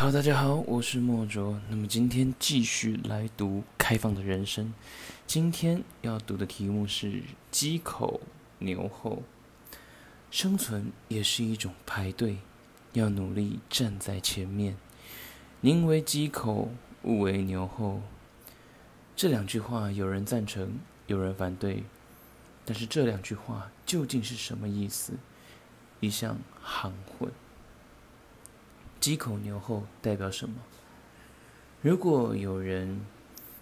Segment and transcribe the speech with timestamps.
[0.00, 1.60] Hello，大家好，我是莫卓。
[1.68, 4.66] 那么今天继续来读《开放的人生》。
[5.26, 8.20] 今天要读的题目是“鸡口
[8.60, 9.24] 牛后”。
[10.30, 12.38] 生存也是一种排队，
[12.92, 14.76] 要努力站在前面。
[15.62, 16.70] 宁为鸡口，
[17.02, 18.00] 勿为牛后。
[19.16, 20.78] 这两句话有人赞成，
[21.08, 21.82] 有人反对。
[22.64, 25.14] 但是这两句话究竟是什么意思？
[25.98, 27.32] 一向含混。
[29.08, 30.56] 鸡口牛后代表什么？
[31.80, 33.00] 如果有人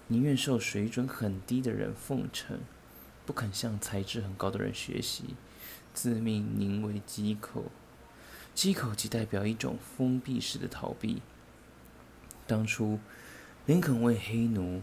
[0.09, 2.59] 宁愿受水准很低的人奉承，
[3.25, 5.37] 不肯向才智很高的人学习，
[5.95, 7.67] 自命宁为鸡口。
[8.57, 11.23] 鸡口即代表一种封闭式的逃避。
[12.49, 12.99] 当初
[13.67, 14.83] 林肯为黑奴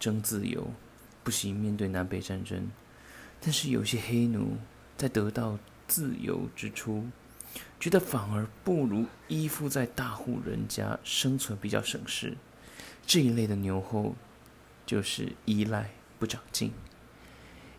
[0.00, 0.72] 争自由，
[1.22, 2.68] 不惜面对南北战争，
[3.40, 4.56] 但是有些黑奴
[4.96, 7.06] 在得到自由之初。
[7.78, 12.36] 觉得反而不如依附在大户人家生存比较省事，
[13.06, 14.14] 这一类的牛后
[14.84, 16.72] 就是依赖不长进。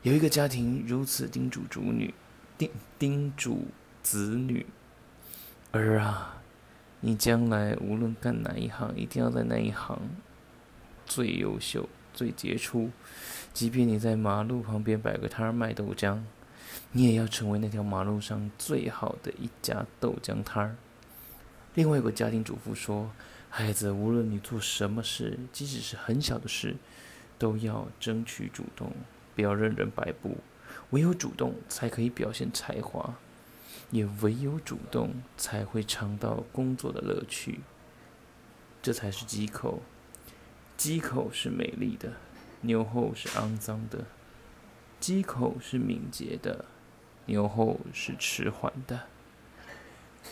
[0.02, 2.14] 有一个家庭如此叮嘱主女，
[2.58, 3.68] 叮叮嘱
[4.02, 4.66] 子女
[5.72, 6.42] ：“儿啊，
[7.02, 10.00] 你将来无论干哪一行，一定要在那一行
[11.06, 12.90] 最优秀、最杰出。
[13.54, 16.24] 即便你在马路旁边摆个摊儿卖豆浆。”
[16.92, 20.76] 你也要成为那条马路上最好的一家豆浆摊儿。
[21.76, 23.10] 另外一个家庭主妇说
[23.50, 26.76] ：“孩子，无论你做什么事，即使是很小的事，
[27.40, 28.92] 都要争取主动，
[29.36, 30.38] 不要任人摆布。
[30.90, 33.14] 唯有主动，才可以表现才华；
[33.90, 37.62] 也唯有主动，才会尝到工作的乐趣。
[38.82, 39.82] 这才是鸡口。
[40.76, 42.14] 鸡口是美丽的，
[42.62, 44.06] 牛后是肮脏的。”
[45.02, 46.64] 鸡口是敏捷的，
[47.26, 49.08] 牛后是迟缓的。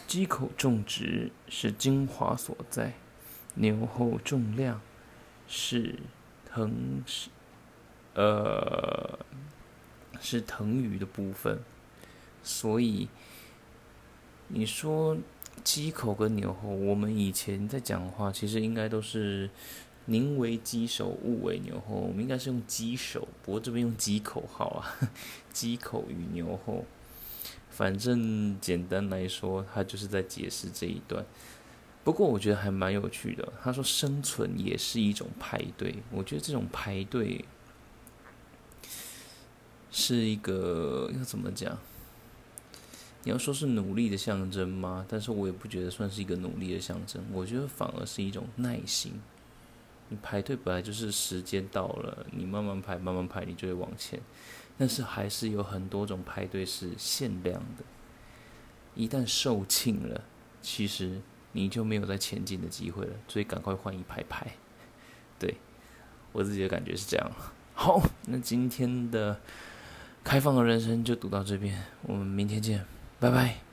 [0.06, 2.94] 鸡口种植是精华所在，
[3.56, 4.80] 牛后重量
[5.48, 5.98] 是
[6.46, 7.30] 腾是
[8.14, 9.18] 呃
[10.22, 11.60] 是腾余的部分。
[12.44, 13.10] 所以
[14.50, 15.18] 你说
[15.64, 19.50] 鸡口跟牛后，我们以前在讲话，其实应该都是。
[20.06, 21.96] 宁为鸡首，勿为牛后。
[21.96, 25.10] 我们应该是用鸡首，不过这边用鸡口号啊。
[25.54, 26.86] 鸡口与牛后，
[27.70, 31.26] 反正简单来说，他就是在解释这一段。
[32.04, 33.54] 不过我觉得还蛮有趣的。
[33.62, 37.46] 他说生存也是一种排队，我觉得这种排队
[39.92, 41.78] 是一个要怎么讲？
[43.24, 45.06] 你要说是努力的象征吗？
[45.10, 47.22] 但是我也不觉得算是一个努力的象征。
[47.34, 49.12] 我觉得反而是一种耐心。
[50.10, 54.20] 你排队本来就是时间到了，你慢慢排，慢慢排，你就会往前。
[54.78, 57.84] 但是还是有很多种排队是限量的，
[58.96, 60.24] 一旦售罄了，
[60.62, 61.22] 其实
[61.52, 63.14] 你就没有再前进的机会了。
[63.28, 64.48] 所以赶快换一排排。
[65.38, 65.56] 对
[66.32, 67.32] 我自己的感觉是这样。
[67.74, 69.40] 好，那今天的
[70.24, 72.86] 开放的人生就读到这边，我们明天见，
[73.20, 73.69] 拜拜。